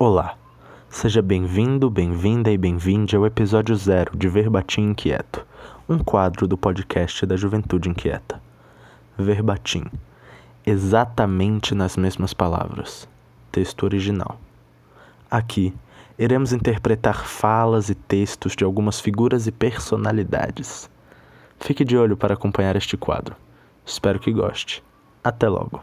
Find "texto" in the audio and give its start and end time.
13.50-13.82